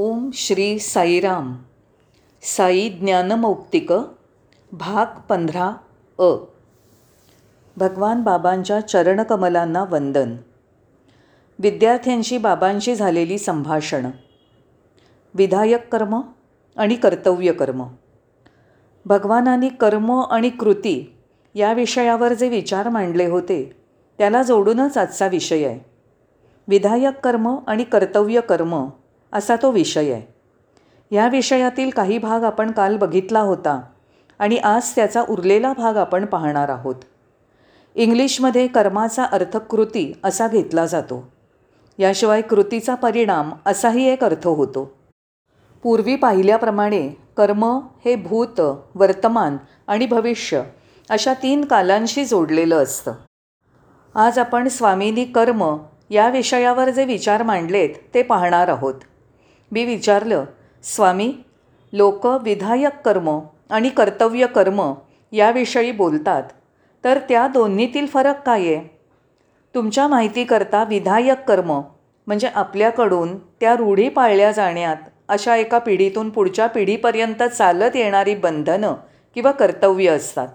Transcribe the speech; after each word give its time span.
ओम 0.00 0.30
श्री 0.34 0.78
साईराम. 0.78 1.56
साई 2.42 2.88
ज्ञानमौक्तिक 2.88 3.92
भाग 4.72 5.20
पंधरा 5.28 5.72
अ. 6.18 6.34
भगवान 7.76 8.22
बाबांच्या 8.22 8.80
चरणकमलांना 8.80 9.84
वंदन. 9.84 10.36
विद्यार्थ्यांशी 11.58 12.38
बाबांशी 12.38 12.94
झालेली 12.94 13.38
संभाषणं. 13.38 14.10
विधायक 15.34 15.92
कर्म 15.92 16.20
आणि 16.76 16.94
कर्तव्य 16.94 17.52
कर्म. 17.52 17.86
भगवानांनी 19.04 19.68
कर्म 19.68 20.12
आणि 20.12 20.50
कृती 20.50 21.16
या 21.54 21.72
विषयावर 21.72 22.32
जे 22.32 22.48
विचार 22.48 22.88
मांडले 22.88 23.26
होते 23.26 23.76
त्याला 24.18 24.42
जोडूनच 24.42 24.98
आजचा 24.98 25.26
विषय 25.26 25.64
आहे. 25.64 25.80
विधायक 26.68 27.24
कर्म 27.24 27.56
आणि 27.66 27.84
कर्तव्य 27.84 28.40
कर्म 28.40 28.88
असा 29.32 29.56
तो 29.62 29.70
विषय 29.70 30.12
आहे. 30.12 30.34
या 31.10 31.28
विषयातील 31.28 31.90
काही 31.90 32.18
भाग 32.18 32.44
आपण 32.44 32.70
काल 32.70 32.96
बघितला 32.96 33.40
होता 33.40 33.80
आणि 34.38 34.56
आज 34.56 34.94
त्याचा 34.94 35.24
उरलेला 35.28 35.72
भाग 35.72 35.96
आपण 35.96 36.26
पाहणार 36.26 36.68
आहोत. 36.68 36.94
इंग्लिशमध्ये 37.94 38.66
कर्माचा 38.66 39.24
अर्थ 39.24 39.56
कृती 39.56 40.12
असा 40.24 40.48
घेतला 40.48 40.86
जातो. 40.86 41.32
याशिवाय 41.98 42.42
कृतीचा 42.42 42.94
परिणाम 42.94 43.52
असाही 43.66 44.08
एक 44.08 44.24
अर्थ 44.24 44.46
होतो. 44.46 44.98
पूर्वी 45.82 46.16
पाहिल्याप्रमाणे 46.16 47.08
कर्म 47.36 47.64
हे 48.04 48.16
भूत 48.16 48.60
वर्तमान 48.94 49.56
आणि 49.86 50.06
भविष्य 50.06 50.62
अशा 51.10 51.34
तीन 51.34 51.64
कालांशी 51.64 52.24
जोडलेलं 52.24 52.82
असतं. 52.82 53.12
आज 54.14 54.38
आपण 54.38 54.68
स्वामींनी 54.68 55.24
कर्म 55.24 55.76
या 56.10 56.28
विषयावर 56.28 56.90
जे 56.90 57.04
विचार 57.04 57.42
मांडलेत 57.42 57.90
ते 58.14 58.22
पाहणार 58.22 58.68
आहोत. 58.68 58.94
मी 59.70 59.84
विचारलं 59.84 60.44
स्वामी 60.82 61.32
लोक 61.92 62.26
विधायक 62.26 63.00
कर्म 63.04 63.38
आणि 63.70 63.88
कर्तव्य 63.88 64.46
कर्म 64.46 64.94
याविषयी 65.32 65.92
बोलतात 65.92 66.42
तर 67.04 67.18
त्या 67.18 67.46
दोन्हीतील 67.48 68.06
फरक 68.06 68.42
काय 68.46 68.60
आहे? 68.60 69.00
तुमच्या 69.74 70.06
माहितीकरता 70.08 70.84
विधायक 70.84 71.44
कर्म 71.44 71.80
म्हणजे 72.26 72.48
आपल्याकडून 72.54 73.38
त्या 73.38 73.76
रूढी 73.76 74.08
पाळल्या 74.08 74.50
जाण्यात 74.52 74.96
अशा 75.28 75.56
एका 75.56 75.78
पिढीतून 75.78 76.30
पुढच्या 76.30 76.66
पिढीपर्यंत 76.66 77.42
चालत 77.42 77.96
येणारी 77.96 78.34
बंधनं 78.34 78.94
किंवा 79.34 79.50
कर्तव्य 79.50 80.10
असतात. 80.10 80.48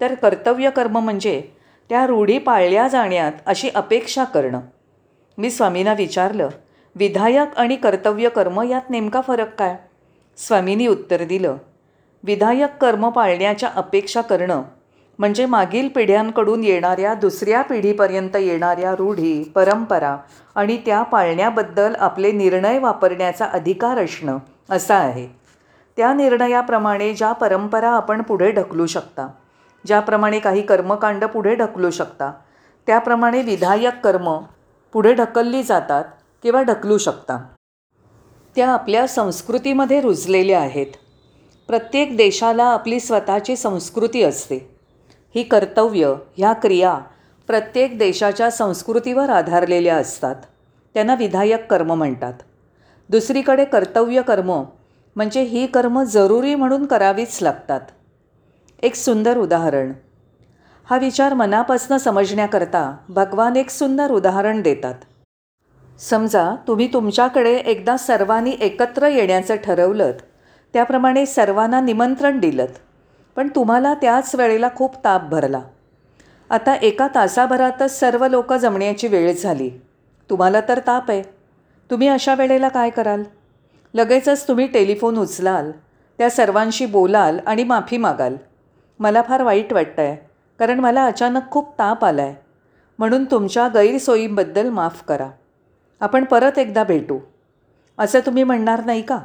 तर 0.00 0.14
कर्तव्य 0.14 0.70
कर्म 0.70 0.98
म्हणजे 0.98 1.42
त्या 1.88 2.06
रूढी 2.06 2.38
पाळल्या 2.38 2.88
जाण्यात 2.88 3.32
अशी 3.46 3.70
अपेक्षा 3.74 4.24
करणं. 4.24 4.60
मी 5.38 5.50
स्वामींना 5.50 5.92
विचारलं 5.92 6.48
विधायक 6.94 7.56
आणि 7.56 7.76
कर्तव्य 7.76 8.28
कर्म 8.28 8.62
यात 8.62 8.90
नेमका 8.90 9.20
फरक 9.20 9.54
काय? 9.54 9.76
स्वामींनी 10.36 10.86
उत्तर 10.86 11.24
दिलं. 11.24 11.56
विधायक 12.24 12.76
कर्म 12.80 13.08
पाळण्याच्या 13.08 13.70
अपेक्षा 13.74 14.20
करणं 14.20 14.62
म्हणजे 15.18 15.46
मागील 15.46 15.88
पिढ्यांकडून 15.88 16.64
येणाऱ्या 16.64 17.14
दुसऱ्या 17.14 17.62
पिढीपर्यंत 17.62 18.36
येणाऱ्या 18.36 18.94
रूढी 18.94 19.42
परंपरा 19.54 20.16
आणि 20.54 20.76
त्या 20.76 21.02
पाळण्याबद्दल 21.02 21.94
आपले 21.98 22.32
निर्णय 22.32 22.78
वापरण्याचा 22.78 23.44
अधिकार 23.44 23.98
असणं 23.98 24.38
असा 24.70 24.94
आहे. 24.94 25.28
त्या 25.96 26.12
निर्णयाप्रमाणे 26.14 27.12
ज्या 27.14 27.32
परंपरा 27.32 27.90
आपण 27.90 28.22
पुढे 28.22 28.50
ढकलू 28.50 28.86
शकता 28.86 29.28
ज्याप्रमाणे 29.86 30.38
काही 30.38 30.62
कर्मकांड 30.62 31.24
पुढे 31.24 31.54
ढकलू 31.54 31.90
शकता 31.90 32.32
त्याप्रमाणे 32.86 33.42
विधायक 33.42 34.00
कर्म 34.04 34.38
पुढे 34.92 35.14
ढकलली 35.14 35.62
जातात 35.62 36.04
किंवा 36.42 36.62
ढकलू 36.62 36.98
शकता. 36.98 37.46
त्या 38.56 38.70
आपल्या 38.70 39.06
संस्कृतीमध्ये 39.06 40.00
रुजलेल्या 40.00 40.60
आहेत. 40.60 40.86
प्रत्येक 41.66 42.16
देशाला 42.16 42.64
आपली 42.64 43.00
स्वतःची 43.00 43.56
संस्कृती 43.56 44.22
असते. 44.22 44.76
ही 45.34 45.42
कर्तव्य 45.42 46.14
ह्या 46.36 46.52
क्रिया 46.52 46.98
प्रत्येक 47.46 47.98
देशाच्या 47.98 48.50
संस्कृतीवर 48.50 49.30
आधारलेल्या 49.30 49.96
असतात. 49.96 50.36
त्यांना 50.94 51.14
विधायक 51.14 51.70
कर्म 51.70 51.94
म्हणतात. 51.94 52.34
दुसरीकडे 53.08 53.64
कर्तव्य 53.64 54.22
कर्म 54.22 54.64
म्हणजे 55.16 55.42
ही 55.42 55.66
कर्म 55.66 56.02
जरुरी 56.02 56.54
म्हणून 56.54 56.86
करावीच 56.86 57.42
लागतात. 57.42 57.80
एक 58.82 58.94
सुंदर 58.94 59.38
उदाहरण. 59.38 59.92
हा 60.84 60.98
विचार 60.98 61.34
मनापासनं 61.34 61.98
समजण्याकरता 61.98 62.96
भगवान 63.08 63.56
एक 63.56 63.70
सुंदर 63.70 64.10
उदाहरण 64.10 64.62
देतात. 64.62 64.94
समजा 66.02 66.54
तुम्ही 66.68 66.92
तुमच्याकडे 66.92 67.54
एकदा 67.54 67.96
सर्वांनी 67.96 68.56
एकत्र 68.60 69.06
येण्याचं 69.06 69.56
ठरवलं 69.56 70.12
त्याप्रमाणे 70.72 71.26
सर्वांना 71.26 71.80
निमंत्रण 71.80 72.38
दिलं 72.38 72.66
पण 73.36 73.48
तुम्हाला 73.48 73.94
त्याच 73.94 74.34
वेळेला 74.34 74.68
खूप 74.76 74.94
ताप 75.04 75.28
भरला. 75.28 75.60
आता 76.50 76.74
एका 76.74 77.06
तासाभरातच 77.14 77.98
सर्व 78.00 78.26
लोक 78.26 78.52
जमण्याची 78.52 79.08
वेळ 79.08 79.32
झाली. 79.32 79.70
तुम्हाला 80.30 80.60
तर 80.60 80.80
ताप 80.86 81.10
आहे. 81.10 81.22
तुम्ही 81.90 82.08
अशा 82.08 82.34
वेळेला 82.34 82.68
काय 82.68 82.90
कराल? 82.90 83.22
लगेचच 83.94 84.48
तुम्ही 84.48 84.66
टेलिफोन 84.66 85.18
उचलाल. 85.18 85.70
त्या 86.18 86.30
सर्वांशी 86.30 86.86
बोलाल 86.86 87.38
आणि 87.46 87.64
माफी 87.64 87.96
मागाल. 87.96 88.36
मला 89.00 89.22
फार 89.22 89.42
वाईट 89.42 89.72
वाटतं 89.72 90.02
आहे 90.02 90.16
कारण 90.58 90.80
मला 90.80 91.04
अचानक 91.04 91.50
खूप 91.50 91.70
ताप 91.78 92.04
आला 92.04 92.22
आहे 92.22 92.34
म्हणून 92.98 93.24
तुमच्या 93.24 93.68
गैरसोयींबद्दल 93.68 94.68
माफ 94.68 95.02
करा. 95.04 95.28
आपण 96.02 96.24
परत 96.24 96.58
एकदा 96.58 96.84
भेटू. 96.84 97.18
असं 97.98 98.20
तुम्ही 98.26 98.44
म्हणणार 98.44 98.84
नाही 98.84 99.02
का? 99.02 99.18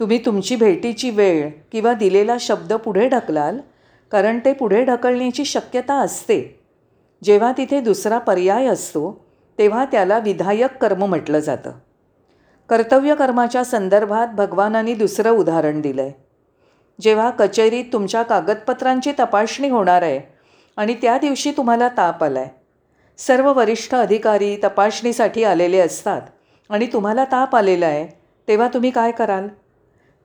तुम्ही 0.00 0.24
तुमची 0.26 0.56
भेटीची 0.56 1.10
वेळ 1.10 1.50
किंवा 1.72 1.92
दिलेला 1.92 2.36
शब्द 2.40 2.72
पुढे 2.72 3.08
ढकलाल 3.08 3.58
कारण 4.10 4.38
ते 4.44 4.52
पुढे 4.52 4.84
ढकलण्याची 4.84 5.44
शक्यता 5.44 5.94
असते. 5.94 6.60
जेव्हा 7.22 7.52
तिथे 7.52 7.80
दुसरा 7.80 8.18
पर्याय 8.18 8.66
असतो 8.66 9.24
तेव्हा 9.58 9.84
त्याला 9.84 10.18
विधायक 10.18 10.76
कर्म 10.76 11.04
म्हटलं 11.04 11.38
जातं. 11.38 11.70
कर्तव्य 12.68 13.14
कर्माच्या 13.14 13.64
संदर्भात 13.64 14.28
भगवानांनी 14.28 14.94
दुसरं 14.94 15.30
उदाहरण 15.30 15.80
दिलं 15.80 16.02
आहे 16.02 16.12
जेव्हा 17.00 17.30
कचेरीत 17.30 17.84
तुमच्या 17.92 18.22
कागदपत्रांची 18.22 19.12
तपासणी 19.18 19.68
होणार 19.68 20.02
आहे 20.02 20.20
आणि 20.76 20.94
त्या 20.94 21.18
दिवशी 21.18 21.50
तुम्हाला 21.50 21.88
ताप 21.88 22.24
आला 22.24 22.40
आहे 22.40 22.63
सर्व 23.18 23.52
वरिष्ठ 23.52 23.94
अधिकारी 23.94 24.56
तपासणीसाठी 24.64 25.44
आलेले 25.44 25.78
असतात. 25.78 26.22
आणि 26.70 26.86
तुम्हाला 26.86 27.24
ताप 27.24 27.56
आलेला 27.56 27.86
आहे 27.86 28.06
तेव्हा 28.48 28.68
तुम्ही 28.74 28.90
काय 28.90 29.12
कराल? 29.12 29.48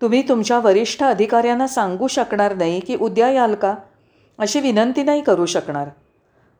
तुम्ही 0.01 0.29
तुमच्या 0.29 0.59
वरिष्ठ 0.59 1.03
अधिकाऱ्यांना 1.03 1.67
सांगू 1.67 2.07
शकणार 2.07 2.55
नाही 2.55 2.79
की 2.79 2.95
उद्या 2.95 3.31
याल 3.31 3.55
का? 3.55 3.75
अशी 4.39 4.59
विनंती 4.59 5.03
नाही 5.03 5.21
करू 5.21 5.45
शकणार. 5.45 5.87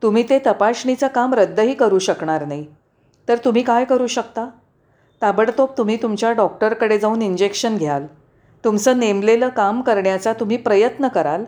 तुम्ही 0.03 0.29
ते 0.29 0.40
तपासणीचं 0.40 1.07
काम 1.07 1.34
रद्दही 1.34 1.73
करू 1.73 2.00
शकणार 2.00 2.46
नाही. 2.46 2.66
तर 3.28 3.38
तुम्ही 3.38 3.63
काय 3.63 3.85
करू 3.85 4.07
शकता? 4.07 4.50
ताबडतोब 5.22 5.69
तुम्ही 5.78 6.01
तुमच्या 6.01 6.31
डॉक्टरकडे 6.31 7.00
जाऊन 7.00 7.22
इंजेक्शन 7.22 7.78
घ्याल. 7.78 8.06
तुमचं 8.63 9.00
नेमलेलं 9.00 9.50
काम 9.50 9.81
करण्याचा 9.81 10.34
तुम्ही 10.34 10.57
प्रयत्न 10.57 11.07
कराल 11.07 11.44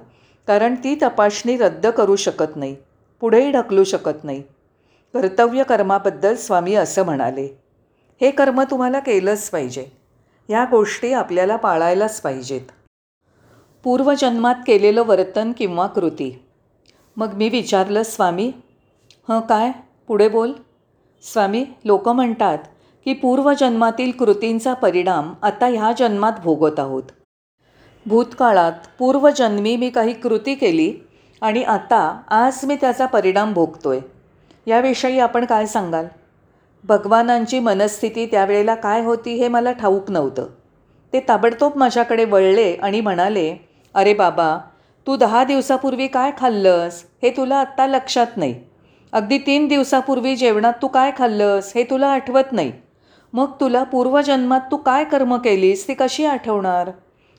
कारण 0.47 0.75
ती 0.75 0.97
तपासणी 1.01 1.57
रद्द 1.57 1.87
करू 1.87 2.15
शकत 2.15 2.55
नाही. 2.55 2.75
पुढेही 3.19 3.51
ढकलू 3.51 3.83
शकत 3.83 4.23
नाही. 4.23 4.43
कर्तव्य 5.13 5.63
कर्माबद्दल 5.63 6.35
स्वामी 6.35 6.75
असं 6.75 7.03
म्हणाले 7.03 7.59
हे 8.21 8.31
कर्म 8.31 8.61
तुम्हाला 8.61 8.99
केलंच 8.99 9.49
पाहिजे. 9.49 9.85
ह्या 10.49 10.65
गोष्टी 10.71 11.13
आपल्याला 11.13 11.55
पाळायलाच 11.55 12.21
पाहिजेत. 12.21 12.61
पूर्वजन्मात 13.83 14.55
केलेलं 14.67 15.03
वर्तन 15.03 15.51
किंवा 15.57 15.87
कृती. 15.87 16.45
मग 17.17 17.33
मी 17.33 17.49
विचारलं 17.49 18.03
स्वामी 18.03 18.51
हं 19.29 19.39
काय? 19.39 19.71
पुढे 20.07 20.29
बोल. 20.29 20.51
स्वामी 21.23 21.65
लोक 21.85 22.09
म्हणतात 22.09 22.57
की 23.05 23.13
पूर्वजन्मातील 23.13 24.11
कृतींचा 24.11 24.73
परिणाम 24.73 25.33
आता 25.41 25.65
ह्या 25.65 25.91
जन्मात 25.91 26.33
भोगत 26.43 26.79
आहोत. 26.79 27.03
भूतकाळात 28.05 28.71
पूर्वजन्मी 28.99 29.75
मी 29.77 29.89
काही 29.89 30.13
कृती 30.13 30.55
केली 30.55 30.93
आणि 31.41 31.63
आता 31.63 32.21
आज 32.27 32.65
मी 32.65 32.75
त्याचा 32.75 33.05
परिणाम 33.05 33.53
भोगतोय. 33.53 33.99
याविषयी 34.67 35.19
आपण 35.19 35.45
काय 35.45 35.65
सांगाल? 35.65 36.05
भगवानांची 36.83 37.59
मनस्थिती 37.59 38.25
त्यावेळेला 38.25 38.75
काय 38.75 39.01
होती 39.01 39.33
हे 39.33 39.47
मला 39.47 39.71
ठाऊक 39.71 40.11
नव्हतं. 40.11 40.47
ते 41.13 41.19
ताबडतोब 41.27 41.77
माझ्याकडे 41.77 42.25
वळले 42.25 42.73
आणि 42.73 43.01
म्हणाले 43.01 43.55
अरे 43.93 44.13
बाबा 44.13 44.57
तू 45.07 45.15
दहा 45.15 45.43
दिवसापूर्वी 45.43 46.07
काय 46.07 46.31
खाल्लंस? 46.37 47.03
हे 47.23 47.29
तुला 47.29 47.55
आत्ता 47.55 47.87
लक्षात 47.87 48.27
नाही. 48.35 48.55
अगदी 49.11 49.37
तीन 49.37 49.67
दिवसापूर्वी 49.67 50.35
जेवणात 50.35 50.73
तू 50.81 50.87
काय 50.87 51.11
खाल्लंस? 51.17 51.71
हे 51.75 51.83
तुला 51.83 52.07
आठवत 52.07 52.51
नाही. 52.51 52.71
मग 53.33 53.51
तुला 53.61 53.83
पूर्वजन्मात 53.83 54.61
तू 54.71 54.77
काय 54.77 55.03
कर्म 55.03 55.37
केलीस? 55.37 55.87
ती 55.87 55.93
कशी 55.93 56.25
आठवणार? 56.25 56.91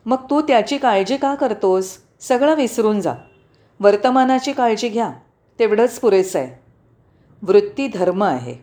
मग 0.06 0.16
तू 0.30 0.40
त्याची 0.40 0.78
काळजी 0.78 1.16
का 1.16 1.34
करतोस? 1.34 1.98
सगळं 2.20 2.54
विसरून 2.54 3.00
जा. 3.00 3.14
वर्तमानाची 3.80 4.52
काळजी 4.52 4.88
घ्या. 4.88 5.10
तेवढंच 5.58 6.00
पुरेसं 6.00 6.38
आहे. 6.38 6.62
वृत्ती 7.42 7.86
धर्म 7.88 8.22
आहे. 8.22 8.54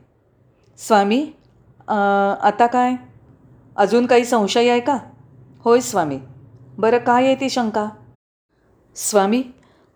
स्वामी 0.79 1.21
आता 1.87 2.65
काय? 2.67 2.95
अजून 3.75 4.05
काही 4.05 4.25
संशय 4.25 4.69
आहे 4.69 4.79
का? 4.79 4.97
होय 5.63 5.79
स्वामी. 5.81 6.19
बरं 6.77 6.97
काय 6.97 7.25
आहे 7.25 7.35
ती 7.35 7.49
शंका? 7.49 7.87
स्वामी 8.95 9.41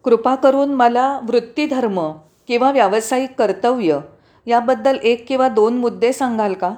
कृपा 0.06 0.36
करून 0.36 0.74
मला 0.74 1.08
वृत्तीधर्म 1.24 2.00
किंवा 2.48 2.72
व्यावसायिक 2.72 3.38
कर्तव्य 3.40 4.00
याबद्दल 4.48 4.98
एक 5.04 5.28
किंवा 5.28 5.48
दोन 5.50 5.78
मुद्दे 5.78 6.12
सांगाल 6.14 6.54
का? 6.54 6.74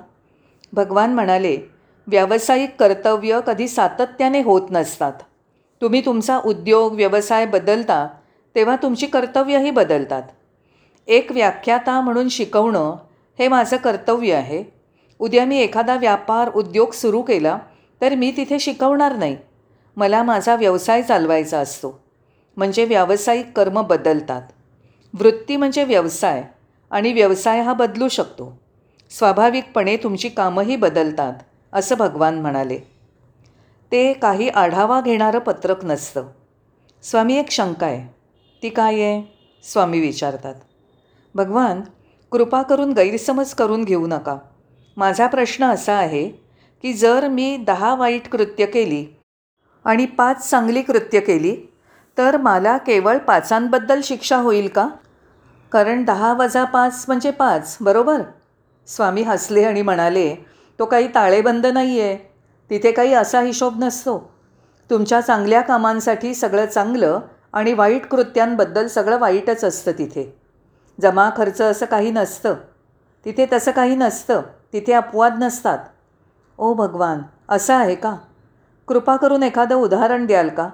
भगवान 0.73 1.13
म्हणाले 1.13 1.57
व्यावसायिक 2.07 2.75
कर्तव्य 2.79 3.39
कधी 3.47 3.67
सातत्याने 3.67 4.41
होत 4.43 4.71
नसतात. 4.71 5.13
तुम्ही 5.81 6.01
तुमचा 6.05 6.39
उद्योग 6.45 6.93
व्यवसाय 6.93 7.45
बदलता 7.45 8.07
तेव्हा 8.55 8.75
तुमची 8.75 9.07
कर्तव्यही 9.07 9.71
बदलतात. 9.71 10.23
एक 11.07 11.31
व्याख्याता 11.31 12.01
म्हणून 12.01 12.29
शिकवणं 12.29 12.95
हे 13.39 13.47
माझं 13.47 13.77
कर्तव्य 13.77 14.33
आहे. 14.33 14.63
उद्या 15.19 15.45
मी 15.45 15.57
एखादा 15.57 15.95
व्यापार 15.95 16.51
उद्योग 16.51 16.91
सुरू 16.91 17.21
केला 17.21 17.59
तर 18.01 18.15
मी 18.15 18.33
तिथे 18.37 18.59
शिकवणार 18.59 19.15
नाही. 19.15 19.37
मला 19.95 20.23
माझा 20.23 20.55
व्यवसाय 20.55 21.01
चालवायचा 21.01 21.59
असतो. 21.59 21.99
म्हणजे 22.57 22.85
व्यावसायिक 22.85 23.51
कर्म 23.55 23.81
बदलतात. 23.81 24.41
वृत्ती 25.13 25.55
म्हणजे 25.55 25.83
व्यवसाय 25.83 26.43
आणि 26.91 27.13
व्यवसाय 27.13 27.61
हा 27.61 27.73
बदलू 27.73 28.07
शकतो. 28.07 28.59
स्वाभाविकपणे 29.09 29.97
तुमची 29.97 30.29
कामंही 30.29 30.75
बदलतात 30.75 31.33
असं 31.73 31.95
भगवान 31.97 32.41
म्हणाले. 32.41 32.79
ते 33.91 34.13
काही 34.13 34.49
आढावा 34.49 35.01
घेणारं 35.01 35.39
पत्रक 35.39 35.85
नसतं. 35.85 36.27
स्वामी 37.03 37.37
एक 37.37 37.51
शंका 37.51 37.87
आहे. 37.87 38.15
ती 38.63 38.69
काय 38.69 38.93
आहे? 38.93 39.33
स्वामी 39.63 39.99
विचारतात. 39.99 40.55
भगवान 41.35 41.81
कृपा 42.31 42.61
करून 42.61 42.91
गैरसमज 42.93 43.53
करून 43.53 43.83
घेऊ 43.83 44.07
नका. 44.07 44.37
माझा 44.97 45.27
प्रश्न 45.27 45.65
असा 45.65 45.93
आहे 45.93 46.27
की 46.83 46.93
जर 46.93 47.27
मी 47.27 47.57
दहा 47.57 47.93
वाईट 47.95 48.27
कृत्य 48.27 48.65
केली 48.65 49.05
आणि 49.85 50.05
पाच 50.05 50.49
चांगली 50.49 50.81
कृत्य 50.81 51.19
केली 51.19 51.55
तर 52.17 52.37
मला 52.37 52.77
केवळ 52.77 53.17
पाचांबद्दल 53.17 54.01
शिक्षा 54.03 54.37
होईल 54.37 54.67
का? 54.67 54.87
कारण 55.71 56.03
दहा 56.03 56.33
वजा 56.33 56.63
पाच 56.63 57.05
म्हणजे 57.07 57.31
पाच 57.31 57.77
बरोबर? 57.81 58.21
स्वामी 58.87 59.21
हसले 59.21 59.63
आणि 59.63 59.81
म्हणाले 59.81 60.35
तो 60.79 60.85
काही 60.85 61.07
ताळेबंद 61.15 61.65
नाही 61.65 61.99
आहे 62.01 62.15
तिथे 62.69 62.91
काही 62.91 63.13
असा 63.13 63.41
हिशोब 63.41 63.83
नसतो. 63.83 64.17
तुमच्या 64.89 65.21
चांगल्या 65.21 65.61
कामांसाठी 65.61 66.33
सगळं 66.35 66.65
चांगलं 66.65 67.19
आणि 67.53 67.73
वाईट 67.73 68.05
कृत्यांबद्दल 68.05 68.87
सगळं 68.87 69.19
वाईटच 69.19 69.63
असतं 69.63 69.91
तिथे. 69.91 70.44
जमा 71.01 71.29
खर्च 71.37 71.61
असं 71.61 71.85
काही 71.85 72.11
नसतं. 72.11 72.55
तिथे 73.25 73.45
तसं 73.53 73.71
काही 73.71 73.95
नसतं. 73.95 74.41
तिथे 74.73 74.93
अपवाद 74.93 75.43
नसतात. 75.43 75.79
ओ 76.57 76.73
भगवान 76.73 77.19
असं 77.49 77.73
आहे 77.73 77.95
का? 77.95 78.15
कृपा 78.87 79.15
करून 79.15 79.43
एखादं 79.43 79.75
उदाहरण 79.75 80.25
द्याल 80.25 80.49
का? 80.49 80.69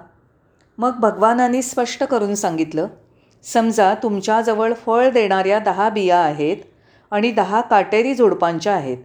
मग 0.78 0.92
भगवानांनी 1.00 1.62
स्पष्ट 1.62 2.04
करून 2.04 2.34
सांगितलं 2.34 2.86
समजा 3.42 3.94
तुमच्याजवळ 3.94 4.72
फळ 4.72 5.10
देणाऱ्या 5.10 5.58
दहा 5.58 5.88
बिया 5.88 6.18
आहेत 6.18 6.56
आणि 7.10 7.30
दहा 7.30 7.60
काटेरी 7.60 8.14
झुडपांच्या 8.14 8.74
आहेत. 8.74 8.98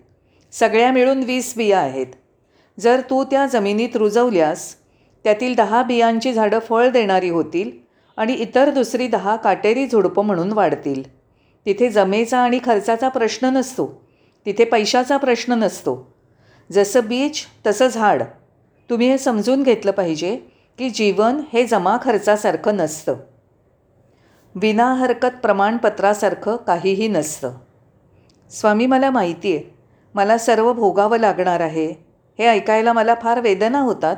सगळ्या 0.51 0.91
मिळून 0.91 1.23
वीस 1.23 1.53
बिया 1.57 1.79
आहेत. 1.79 2.07
जर 2.79 3.01
तू 3.09 3.23
त्या 3.23 3.45
जमिनीत 3.45 3.95
रुजवल्यास 3.95 4.75
त्यातील 5.23 5.55
दहा 5.55 5.83
बियांची 5.83 6.33
झाडं 6.33 6.59
फळ 6.59 6.89
देणारी 6.89 7.29
होतील 7.29 7.87
आणि 8.17 8.33
इतर 8.33 8.69
दुसरी 8.69 9.07
दहा 9.07 9.35
काटेरी 9.35 9.87
झुडपं 9.87 10.25
म्हणून 10.25 10.51
वाढतील. 10.51 11.17
तिथे 11.65 11.89
जमेचा 11.89 12.39
आणि 12.39 12.59
खर्चाचा 12.63 13.09
प्रश्न 13.09 13.45
नसतो. 13.45 14.01
तिथे 14.45 14.65
पैशाचा 14.65 15.17
प्रश्न 15.17 15.53
नसतो. 15.53 16.13
जसं 16.71 16.99
बीज 17.07 17.41
तसं 17.67 17.87
झाड. 17.87 18.23
तुम्ही 18.89 19.09
हे 19.09 19.17
समजून 19.17 19.63
घेतलं 19.63 19.91
पाहिजे 19.91 20.35
की 20.77 20.89
जीवन 20.89 21.41
हे 21.53 21.65
जमा 21.65 21.97
खर्चासारखं 22.01 22.75
नसतं. 22.75 23.15
विना 24.55 24.93
हरकत 24.93 25.37
प्रमाणपत्रासारखं 25.41 26.55
काहीही 26.55 27.07
नसतं. 27.07 27.51
स्वामी 28.49 28.85
मला 28.85 29.09
माहिती 29.09 29.55
आहे. 29.55 29.75
मला 30.13 30.37
सर्व 30.37 30.73
भोगावं 30.73 31.17
लागणार 31.17 31.59
आहे. 31.59 32.07
हे 32.39 32.47
ऐकायला 32.47 32.93
मला 32.93 33.15
फार 33.21 33.39
वेदना 33.39 33.79
होतात 33.79 34.15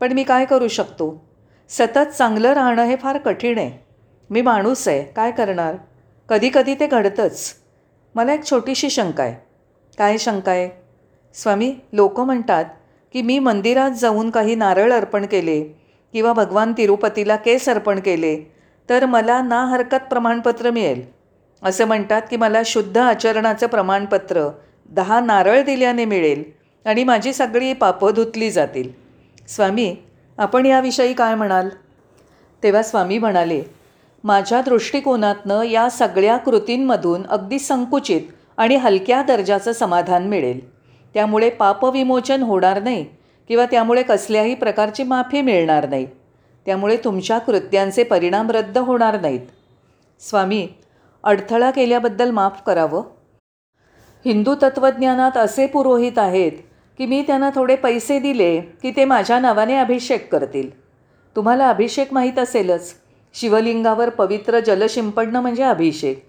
पण 0.00 0.12
मी 0.12 0.22
काय 0.22 0.44
करू 0.44 0.68
शकतो? 0.68 1.29
सतत 1.70 2.10
चांगलं 2.18 2.52
राहणं 2.52 2.84
हे 2.84 2.96
फार 2.96 3.18
कठीण 3.18 3.58
आहे. 3.58 3.84
मी 4.30 4.40
माणूस 4.40 4.88
आहे 4.88 5.02
काय 5.02 5.30
करणार? 5.30 5.74
कधीकधी 6.28 6.74
ते 6.74 6.86
घडतंच. 6.86 7.54
मला 8.14 8.32
एक 8.32 8.44
छोटीशी 8.44 8.90
शंका 8.90 9.22
आहे. 9.22 9.34
काय 9.98 10.18
शंका 10.18 10.52
आहे? 10.52 10.68
स्वामी 11.34 11.74
लोक 11.92 12.20
म्हणतात 12.20 12.64
की 13.12 13.22
मी 13.22 13.38
मंदिरात 13.38 13.90
जाऊन 13.90 14.30
काही 14.30 14.54
नारळ 14.54 14.92
अर्पण 14.92 15.26
केले 15.26 15.62
किंवा 16.12 16.32
भगवान 16.32 16.72
तिरुपतीला 16.72 17.36
केस 17.36 17.68
अर्पण 17.68 18.00
केले 18.00 18.36
तर 18.88 19.06
मला 19.06 19.42
ना 19.42 19.64
हरकत 19.64 20.08
प्रमाणपत्र 20.10 20.70
मिळेल. 20.70 21.02
असं 21.62 21.84
म्हणतात 21.84 22.22
की 22.30 22.36
मला 22.36 22.62
शुद्ध 22.64 22.98
आचरणाचं 22.98 23.66
प्रमाणपत्र 23.66 24.48
दहा 24.88 25.20
नारळ 25.20 25.62
दिल्याने 25.62 26.04
मिळेल 26.04 26.42
आणि 26.84 27.04
माझी 27.04 27.32
सगळी 27.32 27.72
पापं 27.72 28.10
धुतली 28.14 28.50
जातील. 28.50 28.88
स्वामी 29.48 29.96
आपण 30.40 30.66
याविषयी 30.66 31.12
काय 31.12 31.34
म्हणाल? 31.34 31.68
तेव्हा 32.62 32.82
स्वामी 32.82 33.18
म्हणाले 33.18 33.62
माझ्या 34.24 34.60
दृष्टिकोनातनं 34.60 35.62
या 35.62 35.90
सगळ्या 35.90 36.36
कृतींमधून 36.36 37.26
अगदी 37.26 37.58
संकुचित 37.58 38.20
आणि 38.56 38.76
हलक्या 38.76 39.22
दर्जाचं 39.22 39.72
समाधान 39.72 40.28
मिळेल. 40.28 40.70
त्यामुळे 41.14 41.50
पापविमोचन 41.50 42.42
होणार 42.42 42.82
नाही 42.82 43.04
किंवा 43.48 43.64
त्यामुळे 43.64 44.02
कसल्याही 44.02 44.54
प्रकारची 44.54 45.02
माफी 45.02 45.42
मिळणार 45.42 45.88
नाही. 45.88 46.06
त्यामुळे 46.66 46.96
तुमच्या 46.96 47.38
कृत्यांचे 47.38 48.02
परिणाम 48.02 48.50
रद्द 48.50 48.78
होणार 48.78 49.20
नाहीत. 49.20 49.46
स्वामी 50.20 50.68
अडथळा 51.24 51.70
केल्याबद्दल 51.70 52.30
माफ 52.30 52.62
करावं. 52.66 53.02
हिंदू 54.24 54.54
तत्त्वज्ञानात 54.54 55.36
असे 55.36 55.66
पुरोहित 55.66 56.18
आहेत 56.18 56.52
की 57.00 57.06
मी 57.06 57.22
त्यांना 57.22 57.50
थोडे 57.54 57.76
पैसे 57.76 58.18
दिले 58.18 58.60
की 58.60 58.90
ते 58.90 59.04
माझ्या 59.04 59.38
नावाने 59.40 59.76
अभिषेक 59.76 60.32
करतील. 60.32 60.80
तुम्हाला 61.36 61.68
अभिषेक 61.68 62.12
माहीत 62.12 62.38
असेलच. 62.38 62.94
शिवलिंगावर 63.34 64.08
पवित्र 64.08 64.60
जल 64.60 64.86
शिंपडणं 64.88 65.40
म्हणजे 65.40 65.62
अभिषेक. 65.62 66.24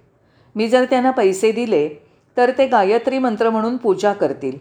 मी 0.55 0.67
जर 0.67 0.85
त्यांना 0.89 1.11
पैसे 1.11 1.51
दिले 1.51 1.89
तर 2.37 2.51
ते 2.57 2.67
गायत्री 2.67 3.19
मंत्र 3.19 3.49
म्हणून 3.49 3.77
पूजा 3.77 4.13
करतील. 4.13 4.57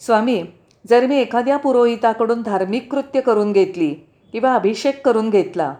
स्वामी 0.00 0.44
जर 0.90 1.06
मी 1.06 1.16
एखाद्या 1.16 1.56
पुरोहिताकडून 1.56 2.42
धार्मिक 2.42 2.90
कृत्य 2.90 3.20
करून 3.20 3.52
घेतली 3.52 3.94
किंवा 4.32 4.54
अभिषेक 4.54 5.06
करून 5.06 5.30
घेतला 5.30 5.74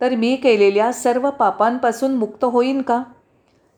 तर 0.00 0.14
मी 0.14 0.36
केलेल्या 0.36 0.92
सर्व 0.92 1.30
पापांपासून 1.30 2.14
मुक्त 2.14 2.44
होईन 2.44 2.82
का? 2.82 3.02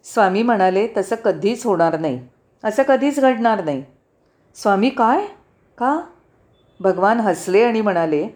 स्वामी 0.04 0.42
म्हणाले 0.42 0.88
तसं 0.96 1.16
कधीच 1.16 1.66
होणार 1.66 1.98
नाही. 2.00 2.20
असं 2.64 2.82
कधीच 2.82 3.20
घडणार 3.20 3.64
नाही. 3.64 3.82
स्वामी 4.54 4.90
काय? 4.90 5.26
का? 5.78 6.00
भगवान 6.80 7.20
हसले 7.20 7.62
आणि 7.62 7.80
म्हणाले 7.80 8.26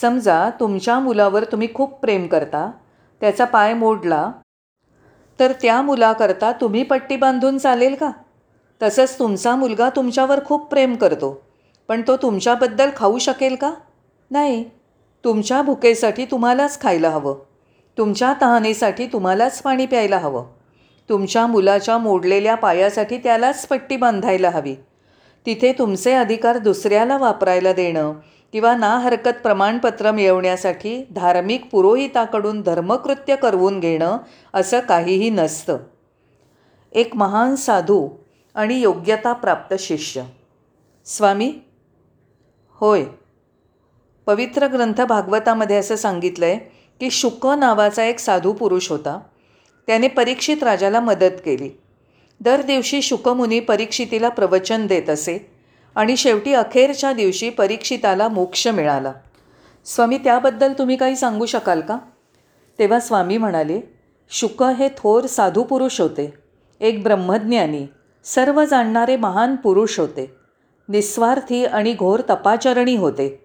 समजा 0.00 0.50
तुमच्या 0.60 0.98
मुलावर 0.98 1.44
तुम्ही 1.44 1.68
खूप 1.74 2.00
प्रेम 2.00 2.26
करता 2.26 2.70
त्याचा 3.20 3.44
पाय 3.44 3.74
मोडला 3.74 4.30
तर 5.40 5.52
त्या 5.62 5.82
मुलाकरता 5.82 6.52
तुम्ही 6.52 6.82
पट्टी 6.82 7.16
बांधून 7.16 7.58
चालेल 7.58 7.94
का? 7.94 8.10
तसंच 8.82 9.18
तुमचा 9.18 9.56
मुलगा 9.56 9.88
तुमच्यावर 9.88 10.44
खूप 10.44 10.70
प्रेम 10.70 10.94
करतो 10.96 11.42
पण 11.88 12.02
तो 12.06 12.16
तुमच्याबद्दल 12.16 12.90
खाऊ 12.96 13.18
शकेल 13.18 13.54
का? 13.54 13.72
नाही 14.30 14.64
तुमच्या 15.24 15.62
भुकेसाठी 15.62 16.24
तुम्हालाच 16.24 16.80
खायला 16.80 17.10
हवं 17.10 17.38
तुमच्या 17.98 18.32
तहानेसाठी 18.42 19.06
तुम्हालाच 19.06 19.62
पाणी 19.62 19.86
प्यायला 19.86 20.18
हवं 20.18 20.44
तुमच्या 21.08 21.46
मुलाच्या 21.46 21.98
मोडलेल्या 21.98 22.54
पायासाठी 22.54 23.18
त्यालाच 23.18 23.66
पट्टी 23.66 23.96
बांधायला 23.96 24.50
हवी 24.50 24.74
तिथे 25.46 25.72
तुमचे 25.72 26.12
अधिकार 26.12 26.58
दुसऱ्याला 26.58 27.18
वापरायला 27.18 27.72
देणं 27.72 28.12
किंवा 28.52 28.76
ना 28.76 28.98
हरकत 28.98 29.40
प्रमाणपत्र 29.42 30.12
मिळवण्यासाठी 30.12 31.06
धार्मिक 31.14 31.70
पुरोहिताकडून 31.70 32.62
धर्मकृत्य 32.62 33.36
करवून 33.36 33.80
घेणं 33.80 34.16
असं 34.54 34.80
काहीही 34.80 35.30
नसतं. 35.30 35.78
एक 36.92 37.16
महान 37.16 37.54
साधू 37.54 38.08
आणि 38.54 38.80
योग्यता 38.80 39.32
प्राप्त 39.32 39.74
शिष्य. 39.78 40.22
स्वामी 41.06 41.58
होय. 42.70 43.04
पवित्र 44.26 44.66
ग्रंथ 44.66 45.00
भागवतामध्ये 45.00 45.76
असं 45.76 45.96
सांगितलं 45.96 46.46
आहे 46.46 46.56
की 47.00 47.10
शुक 47.10 47.46
नावाचा 47.46 48.04
एक 48.04 48.18
साधू 48.18 48.52
पुरुष 48.52 48.90
होता. 48.90 49.20
त्याने 49.86 50.08
परीक्षित 50.08 50.62
राजाला 50.62 51.00
मदत 51.00 51.40
केली. 51.44 51.79
दर 52.42 52.62
दिवशी 52.62 53.02
शुकमुनी 53.02 53.60
परीक्षितीला 53.60 54.28
प्रवचन 54.28 54.86
देत 54.86 55.10
असे 55.10 55.50
आणि 55.94 56.16
शेवटी 56.16 56.52
अखेरच्या 56.54 57.12
दिवशी 57.12 57.50
परीक्षिताला 57.50 58.28
मोक्ष 58.28 58.66
मिळाला. 58.68 59.12
स्वामी 59.84 60.18
त्याबद्दल 60.18 60.72
तुम्ही 60.72 60.96
काही 60.96 61.16
सांगू 61.16 61.46
शकाल 61.46 61.80
का? 61.80 61.98
तेव्हा 62.78 63.00
स्वामी 63.00 63.38
म्हणाले 63.38 63.80
शुक 64.30 64.62
हे 64.62 64.88
थोर 64.88 65.26
साधू 65.26 65.62
पुरुष 65.62 66.00
होते 66.00 66.32
एक 66.80 67.02
ब्रह्मज्ञानी 67.02 67.86
सर्व 68.24 68.64
जाणणारे 68.64 69.16
महान 69.16 69.56
पुरुष 69.56 69.98
होते 69.98 70.30
निस्वार्थी 70.88 71.64
आणि 71.64 71.92
घोर 71.92 72.20
तपाचरणी 72.30 72.96
होते. 72.96 73.44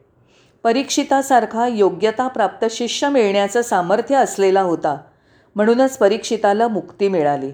परीक्षितासारखा 0.63 1.67
योग्यता 1.67 2.27
प्राप्त 2.27 2.65
शिष्य 2.69 3.09
मिळण्याचं 3.09 3.61
सामर्थ्य 3.61 4.15
असलेला 4.15 4.61
होता 4.61 4.97
म्हणूनच 5.55 5.97
परीक्षिताला 5.97 6.67
मुक्ती 6.67 7.07
मिळाली. 7.07 7.51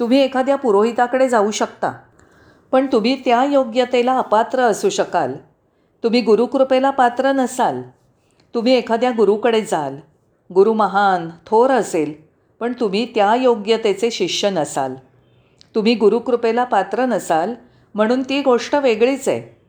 तुम्ही 0.00 0.18
एखाद्या 0.18 0.56
पुरोहिताकडे 0.56 1.28
जाऊ 1.28 1.50
शकता. 1.50 1.92
पण 2.72 2.86
तुम्ही 2.86 3.22
त्या 3.24 3.44
योग्यतेला 3.44 4.18
अपात्र 4.18 4.60
असू 4.60 4.88
शकाल. 4.88 5.32
तुम्ही 6.04 6.20
गुरुकृपेला 6.20 6.90
पात्र 6.90 7.32
नसाल. 7.32 7.82
तुम्ही 8.54 8.74
एखाद्या 8.74 9.10
गुरुकडे 9.10 9.60
जाल. 9.60 9.96
गुरु 10.54 10.72
महान 10.72 11.30
थोर 11.46 11.70
असेल 11.70 12.14
पण 12.60 12.72
तुम्ही 12.80 13.04
त्या 13.14 13.34
योग्यतेचे 13.34 14.10
शिष्य 14.10 14.50
नसाल. 14.50 14.94
तुम्ही 15.74 15.94
गुरुकृपेला 15.94 16.64
पात्र 16.64 17.06
नसाल 17.06 17.54
म्हणून 17.94 18.22
ती 18.22 18.42
गोष्ट 18.42 18.74
वेगळीच 18.74 19.28
आहे. 19.28 19.60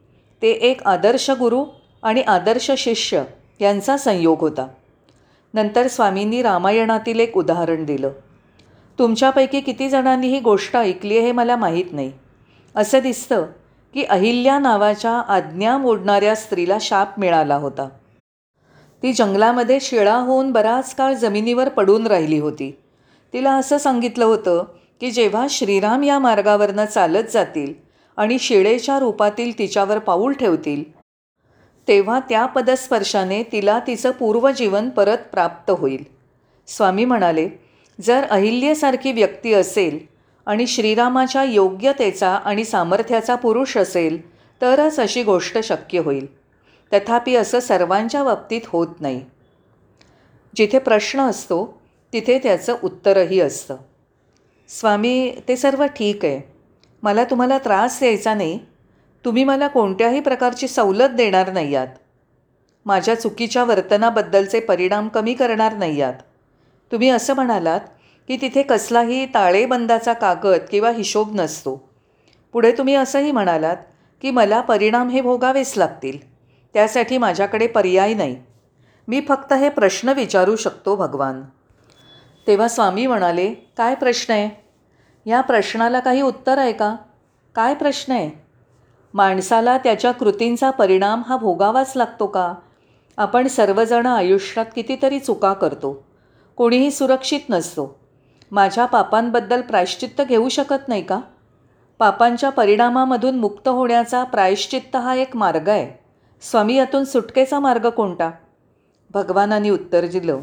ते 0.41 0.51
एक 0.51 0.83
आदर्श 0.83 1.29
गुरु 1.29 1.65
आणि 2.03 2.21
आदर्श 2.21 2.71
शिष्य 2.77 3.23
यांचा 3.59 3.97
संयोग 3.97 4.39
होता. 4.39 4.67
नंतर 5.53 5.87
स्वामींनी 5.87 6.41
रामायणातील 6.41 7.19
एक 7.19 7.37
उदाहरण 7.37 7.85
दिलं. 7.85 8.09
तुमच्यापैकी 9.01 9.59
किती 9.59 9.89
जणांनी 9.89 10.27
ही 10.27 10.39
गोष्ट 10.39 10.77
ऐकली 10.77 11.17
आहे 11.17 11.25
हे 11.25 11.31
मला 11.31 11.55
माहीत 11.55 11.85
नाही. 11.91 12.11
असं 12.75 12.99
दिसतं 12.99 13.45
की 13.93 14.03
अहिल्या 14.03 14.59
नावाच्या 14.59 15.11
आज्ञा 15.11 15.77
मोडणाऱ्या 15.77 16.35
स्त्रीला 16.35 16.77
शाप 16.81 17.19
मिळाला 17.19 17.55
होता. 17.55 17.89
ती 19.03 19.13
जंगलामध्ये 19.13 19.79
शिळा 19.79 20.15
होऊन 20.15 20.51
बराच 20.51 20.95
काळ 20.95 21.13
जमिनीवर 21.13 21.69
पडून 21.69 22.07
राहिली 22.07 22.39
होती. 22.39 22.77
तिला 23.33 23.53
असं 23.53 23.77
सांगितलं 23.77 24.25
होतं 24.25 24.63
की 24.99 25.11
जेव्हा 25.11 25.47
श्रीराम 25.49 26.03
या 26.03 26.19
मार्गावरनं 26.19 26.85
चालत 26.85 27.23
जातील 27.33 27.73
आणि 28.17 28.39
शिळेच्या 28.39 28.99
रूपातील 28.99 29.59
तिच्यावर 29.59 29.99
पाऊल 29.99 30.33
ठेवतील 30.33 30.83
तेव्हा 31.87 32.19
त्या 32.19 32.45
पदस्पर्शाने 32.45 33.43
तिला 33.43 33.79
तिचं 33.79 34.11
पूर्वजीवन 34.11 34.89
परत 34.89 35.17
प्राप्त 35.17 35.71
होईल. 35.71 36.03
स्वामी 36.67 37.05
म्हणाले 37.05 37.70
जर 38.01 38.23
अहिल्यासारखी 38.23 39.11
व्यक्ती 39.11 39.53
असेल 39.53 39.99
आणि 40.45 40.67
श्रीरामाच्या 40.67 41.43
योग्यतेचा 41.43 42.29
आणि 42.29 42.63
सामर्थ्याचा 42.63 43.35
पुरुष 43.35 43.77
असेल 43.77 44.31
तरच 44.61 44.99
अशी 44.99 45.23
गोष्ट 45.23 45.57
शक्य 45.57 45.99
होईल. 45.99 46.25
तथापि 46.93 47.35
असं 47.35 47.59
सर्वांच्या 47.59 48.23
बाबतीत 48.23 48.61
होत 48.65 48.87
नाही. 48.99 49.21
जिथे 50.55 50.79
प्रश्न 50.79 51.19
असतो 51.21 51.81
तिथे 52.13 52.39
त्याचं 52.39 52.75
उत्तरही 52.83 53.39
असतं. 53.39 53.77
स्वामी 54.69 55.33
ते 55.47 55.55
सर्व 55.55 55.85
ठीक 55.85 56.25
आहे. 56.25 56.53
मला 57.03 57.23
तुम्हाला 57.23 57.57
त्रास 57.57 57.99
द्यायचा 57.99 58.33
नाही. 58.33 58.59
तुम्ही 59.25 59.43
मला 59.43 59.67
कोणत्याही 59.67 60.19
प्रकारची 60.19 60.67
सवलत 60.67 61.09
देणार 61.09 61.51
नाही 61.51 61.75
आहात. 61.75 61.87
माझ्या 62.85 63.15
चुकीच्या 63.15 63.63
वर्तनाबद्दलचे 63.63 64.59
परिणाम 64.59 65.07
कमी 65.07 65.33
करणार 65.33 65.73
नाही 65.73 66.01
आहात. 66.01 66.13
तुम्ही 66.91 67.09
असं 67.09 67.33
म्हणालात 67.33 67.79
की 68.27 68.37
तिथे 68.41 68.61
कसलाही 68.63 69.25
ताळेबंदाचा 69.25 70.13
कागद 70.13 70.59
किंवा 70.71 70.91
हिशोब 70.91 71.41
नसतो. 71.41 71.89
पुढे 72.53 72.71
तुम्ही 72.71 72.95
असंही 72.95 73.31
म्हणालात 73.31 73.77
की 74.21 74.31
मला 74.31 74.61
परिणाम 74.61 75.09
हे 75.09 75.21
भोगावेच 75.21 75.77
लागतील. 75.77 76.31
त्यासाठी 76.73 77.17
माझ्याकडे 77.17 77.67
पर्याय 77.67 78.13
नाही. 78.13 78.35
मी 79.07 79.21
फक्त 79.27 79.53
हे 79.53 79.69
प्रश्न 79.69 80.09
विचारू 80.09 80.55
शकतो 80.55 80.95
भगवान. 80.95 81.43
तेव्हा 82.47 82.67
स्वामी 82.67 83.07
म्हणाले 83.07 83.53
काय 83.77 83.95
प्रश्न 83.95 84.33
आहे? 84.33 84.61
या 85.29 85.41
प्रश्नाला 85.41 85.99
काही 85.99 86.21
उत्तर 86.21 86.57
आहे 86.57 86.73
का? 86.73 86.95
काय 87.55 87.73
प्रश्न 87.73 88.13
आहे? 88.13 88.29
माणसाला 89.13 89.77
त्याच्या 89.77 90.11
कृतींचा 90.11 90.69
परिणाम 90.69 91.21
हा 91.27 91.37
भोगावाच 91.37 91.93
लागतो 91.95 92.27
का? 92.27 92.53
आपण 93.17 93.47
सर्वजण 93.47 94.05
आयुष्यात 94.05 94.65
कितीतरी 94.75 95.19
चुका 95.19 95.53
करतो. 95.53 96.10
कोणीही 96.55 96.91
सुरक्षित 96.91 97.39
नसतो. 97.49 97.99
माझ्या 98.51 98.85
पापांबद्दल 98.85 99.61
प्रायश्चित्त 99.61 100.21
घेऊ 100.21 100.49
शकत 100.49 100.87
नाही 100.87 101.05
का? 101.05 101.21
पापांच्या 101.99 102.49
परिणामामधून 102.49 103.35
मुक्त 103.35 103.67
होण्याचा 103.67 104.23
प्रायश्चित्त 104.23 104.95
हा 104.95 105.15
एक 105.15 105.35
मार्ग 105.35 105.69
आहे. 105.69 106.03
स्वामी 106.41 106.75
यातून 106.75 107.03
सुटकेचा 107.03 107.59
मार्ग 107.59 107.89
कोणता? 107.89 108.31
भगवानांनी 109.11 109.69
उत्तर 109.69 110.05
दिलं 110.05 110.39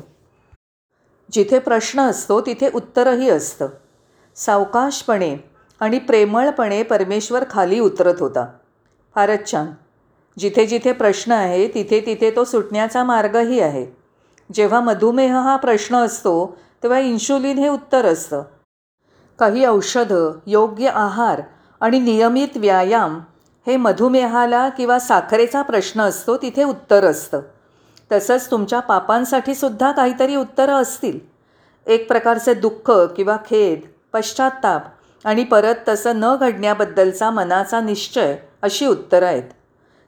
जिथे 1.33 1.59
प्रश्न 1.59 2.01
असतो 2.01 2.41
तिथे 2.41 2.71
उत्तरही 2.75 3.31
असतं. 3.31 3.69
सावकाशपणे 4.37 5.37
आणि 5.81 5.99
प्रेमळपणे 5.99 6.83
परमेश्वर 6.83 7.45
खाली 7.51 7.81
उतरत 7.81 8.15
होता. 8.21 8.47
फारच 9.15 9.51
छान. 9.51 9.67
जिथे 10.39 10.67
जिथे 10.67 10.93
प्रश्न 10.93 11.33
आहे 11.33 11.69
तिथे 11.69 12.01
तिथे 12.01 12.31
तो 12.37 12.45
सुटण्याचा 12.45 13.05
मार्गही 13.05 13.61
आहे. 13.61 13.98
जेव्हा 14.53 14.81
मधुमेह 14.81 15.39
हा 15.39 15.57
प्रश्न 15.57 15.97
असतो 15.97 16.59
तेव्हा 16.83 16.99
इन्शुलिन 16.99 17.59
हे 17.59 17.69
उत्तर 17.69 18.07
असतं. 18.07 18.43
काही 19.39 19.65
औषधं 19.67 20.39
योग्य 20.47 20.91
आहार 20.95 21.43
आणि 21.81 22.01
नियमित 22.01 22.57
व्यायाम 22.57 23.21
हे 23.67 23.77
मधुमेहाला 23.77 24.69
किंवा 24.69 24.99
साखरेचा 24.99 25.63
प्रश्न 25.63 26.01
असतो 26.01 26.37
तिथे 26.37 26.65
उत्तर 26.65 27.05
असतं. 27.05 27.41
तसंच 28.13 28.51
तुमच्या 28.51 28.81
पापांसाठी 28.81 29.55
सुद्धा 29.55 29.93
काहीतरी 29.93 30.37
उत्तरं 30.37 30.73
असतील. 30.73 31.19
एक 31.87 32.09
प्रकारचे 32.09 32.55
दुःख 32.55 32.91
किंवा 32.91 33.37
खेद 33.37 33.81
पश्चात्ताप 34.13 34.83
आणि 35.25 35.45
परत 35.45 35.75
तसं 35.89 36.13
न 36.17 36.37
घडण्याबद्दलचा 36.37 37.31
मनाचा 37.31 37.81
निश्चय 37.81 38.37
अशी 38.63 38.87
उत्तरं 38.87 39.27
आहेत. 39.27 39.43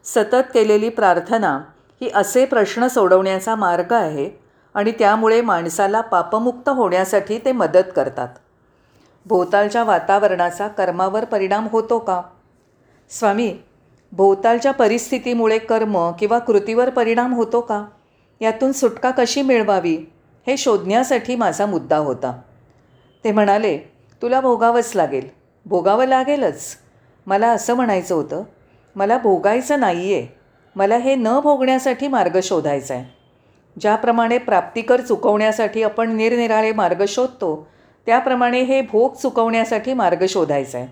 सतत 0.04 0.50
केलेली 0.54 0.88
प्रार्थना 0.88 1.60
ही 2.00 2.10
असे 2.14 2.44
प्रश्न 2.44 2.86
सोडवण्याचा 2.86 3.54
मार्ग 3.54 3.92
आहे 3.92 4.30
आणि 4.74 4.92
त्यामुळे 4.92 5.40
माणसाला 5.40 6.00
पापमुक्त 6.00 6.68
होण्यासाठी 6.68 7.38
ते 7.38 7.52
मदत 7.52 7.92
करतात. 7.96 8.28
भोवतालच्या 9.26 9.84
वातावरणाचा 9.84 10.68
कर्मावर 10.68 11.24
परिणाम 11.24 11.68
होतो 11.70 11.98
का? 11.98 12.22
स्वामी 13.10 13.56
भोवतालच्या 14.12 14.72
परिस्थितीमुळे 14.72 15.58
कर्म 15.58 16.10
किंवा 16.18 16.38
कृतीवर 16.38 16.90
परिणाम 16.90 17.34
होतो 17.34 17.60
का? 17.60 17.84
यातून 18.40 18.72
सुटका 18.72 19.10
कशी 19.10 19.42
मिळवावी? 19.42 19.96
हे 20.46 20.56
शोधण्यासाठी 20.56 21.36
माझा 21.36 21.66
मुद्दा 21.66 21.96
होता. 21.96 22.40
ते 23.24 23.32
म्हणाले 23.32 23.78
तुला 24.22 24.40
भोगावंच 24.40 24.92
लागेल. 24.94 25.28
भोगावं 25.66 26.06
लागेलच. 26.06 26.62
मला 27.26 27.48
असं 27.48 27.74
म्हणायचं 27.74 28.14
होतं 28.14 28.42
मला 28.96 29.18
भोगायचं 29.18 29.80
नाही 29.80 30.14
आहे 30.14 30.39
मला 30.76 30.96
हे 30.96 31.14
न 31.14 31.40
भोगण्यासाठी 31.42 32.08
मार्ग 32.08 32.38
शोधायचा 32.42 32.94
आहे. 32.94 33.04
ज्याप्रमाणे 33.80 34.38
प्राप्तिकर 34.38 35.00
चुकवण्यासाठी 35.00 35.82
आपण 35.82 36.16
निरनिराळे 36.16 36.72
मार्ग 36.72 37.04
शोधतो 37.08 37.66
त्याप्रमाणे 38.06 38.62
हे 38.62 38.80
भोग 38.82 39.14
चुकवण्यासाठी 39.14 39.94
मार्ग 39.94 40.24
शोधायचा 40.28 40.78
आहे. 40.78 40.86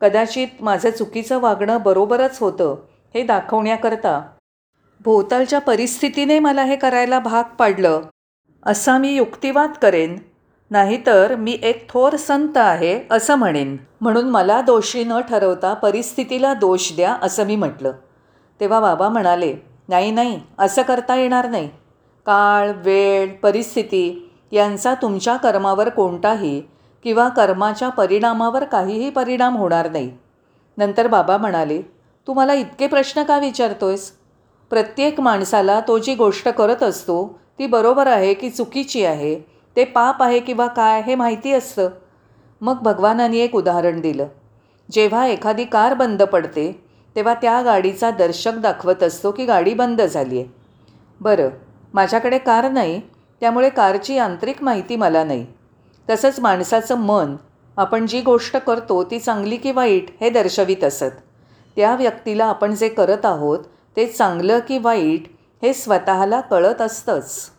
कदाचित 0.00 0.48
माझं 0.60 0.90
चुकीचं 0.90 1.40
वागणं 1.40 1.82
बरोबरच 1.82 2.38
होतं 2.38 2.76
हे 3.14 3.22
दाखवण्याकरता 3.22 4.20
भोवतालच्या 5.00 5.58
परिस्थितीने 5.58 6.38
मला 6.38 6.62
हे 6.62 6.76
करायला 6.76 7.18
भाग 7.18 7.54
पाडलं 7.58 8.00
असा 8.66 8.98
मी 8.98 9.12
युक्तिवाद 9.12 9.70
करेन 9.82 10.18
नाहीतर 10.70 11.34
मी 11.36 11.58
एक 11.62 11.90
थोर 11.90 12.16
संत 12.16 12.56
आहे 12.56 13.00
असं 13.10 13.34
म्हणेन. 13.34 13.76
म्हणून 14.00 14.30
मला 14.30 14.60
दोषी 14.60 15.04
न 15.04 15.18
ठरवता 15.20 15.74
परिस्थितीला 15.74 16.54
दोष 16.54 16.92
द्या 16.96 17.16
असं 17.22 17.46
मी 17.46 17.56
म्हटलं. 17.56 17.92
तेव्हा 18.62 18.80
बाबा 18.80 19.08
म्हणाले 19.08 19.54
नाही 19.88 20.10
नाही 20.10 20.40
असं 20.58 20.82
करता 20.82 21.14
येणार 21.16 21.48
नाही. 21.48 21.68
काळ 22.26 22.72
वेळ 22.76 23.32
परिस्थिती 23.42 24.30
यांचा 24.52 24.94
तुमच्या 24.94 25.36
कर्मावर 25.36 25.88
कोणताही 25.88 26.60
किंवा 27.04 27.28
कर्माच्या 27.28 27.88
परिणामावर 27.88 28.64
काहीही 28.64 29.10
परिणाम 29.10 29.56
होणार 29.56 29.90
नाही. 29.90 30.10
नंतर 30.78 31.06
बाबा 31.06 31.36
म्हणाले 31.36 31.82
तू 32.26 32.32
मला 32.32 32.54
इतके 32.54 32.86
प्रश्न 32.86 33.22
का 33.22 33.38
विचारतोयस? 33.38 34.10
प्रत्येक 34.70 35.20
माणसाला 35.20 35.80
तो 35.80 35.98
जी 35.98 36.14
गोष्ट 36.14 36.48
करत 36.48 36.82
असतो 36.82 37.38
ती 37.58 37.66
बरोबर 37.66 38.06
आहे 38.06 38.34
की 38.34 38.50
चुकीची 38.50 39.04
आहे? 39.04 39.34
ते 39.76 39.84
पाप 39.84 40.22
आहे 40.22 40.40
किंवा 40.40 40.66
काय 40.66 41.02
हे 41.02 41.14
माहिती 41.14 41.52
असतं. 41.52 41.88
मग 42.60 42.78
भगवानांनी 42.82 43.38
एक 43.38 43.54
उदाहरण 43.54 44.00
दिलं. 44.00 44.26
जेव्हा 44.90 45.26
एखादी 45.26 45.64
कार 45.64 45.94
बंद 45.94 46.22
पडते 46.22 46.84
तेव्हा 47.16 47.34
त्या 47.34 47.62
गाडीचा 47.62 48.10
दर्शक 48.10 48.52
दाखवत 48.52 49.02
असतो 49.02 49.30
की 49.30 49.44
गाडी 49.44 49.74
बंद 49.74 50.02
झाली 50.02 50.38
आहे. 50.38 50.48
बरं 51.20 51.48
माझ्याकडे 51.94 52.38
कार 52.38 52.70
नाही 52.70 53.00
त्यामुळे 53.40 53.68
कारची 53.68 54.14
यांत्रिक 54.14 54.62
माहिती 54.62 54.96
मला 54.96 55.24
नाही. 55.24 55.46
तसंच 56.10 56.40
माणसाचं 56.40 56.94
मन 56.94 57.36
आपण 57.76 58.06
जी 58.06 58.20
गोष्ट 58.20 58.56
करतो 58.56 59.04
ती 59.04 59.18
चांगली 59.18 59.56
की 59.56 59.72
वाईट 59.72 60.06
हे 60.20 60.30
दर्शवित 60.30 60.84
असत. 60.84 61.20
त्या 61.76 61.94
व्यक्तीला 61.94 62.44
आपण 62.44 62.74
जे 62.74 62.88
करत 62.88 63.26
आहोत 63.26 63.58
ते 63.96 64.06
चांगलं 64.06 64.58
की 64.58 64.78
वाईट 64.78 65.24
हे 65.62 65.72
स्वतःला 65.72 66.40
कळत 66.40 66.80
असतंच. 66.80 67.51